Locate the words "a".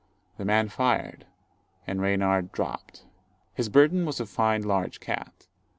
4.19-4.25